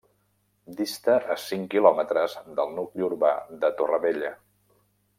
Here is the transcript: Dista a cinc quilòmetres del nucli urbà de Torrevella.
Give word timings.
Dista 0.79 1.17
a 1.35 1.35
cinc 1.43 1.69
quilòmetres 1.75 2.39
del 2.61 2.75
nucli 2.81 3.09
urbà 3.11 3.33
de 3.63 3.75
Torrevella. 3.83 4.37